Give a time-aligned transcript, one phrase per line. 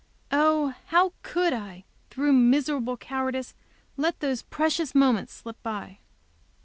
[0.31, 3.53] Oh, how could I, through miserable cowardice,
[3.97, 5.99] let those precious moments slip by!